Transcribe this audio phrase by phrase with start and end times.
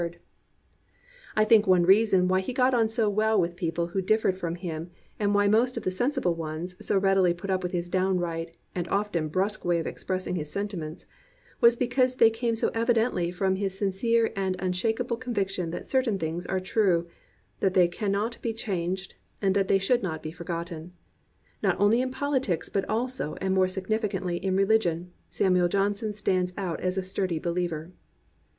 [0.01, 3.55] 318 A STURDY BELIEVER I think one reason why he got on so well with
[3.55, 4.89] people who differed from him,
[5.19, 8.87] and why most of the sensible ones so readily put up with his downright and
[8.87, 11.05] often brusque way of expressing his sentiments,
[11.59, 16.17] was because they came so evidently from his sin cere and unshakeable conviction that certain
[16.17, 17.07] things are true,
[17.59, 20.93] that they can not be changed, and that they should not be forgotten.
[21.61, 26.79] Not only in politics, but also and more significantly in religion, Samuel Johnson stands out
[26.81, 27.91] as a sturdy behever.